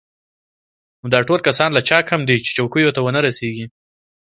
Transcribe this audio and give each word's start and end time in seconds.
نو 1.01 1.07
دا 1.13 1.19
ټول 1.27 1.39
کسان 1.47 1.69
له 1.73 1.81
چا 1.89 1.99
کم 2.09 2.21
دي 2.29 2.35
چې 2.43 2.49
چوکیو 2.57 2.95
ته 2.95 2.99
ونه 3.03 3.19
رسېږي. 3.27 3.65